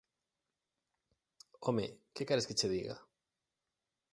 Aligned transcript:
–Home, 1.59 1.85
¿que 2.13 2.23
queres 2.27 2.47
que 2.47 2.57
che 2.59 2.67
diga? 2.75 2.95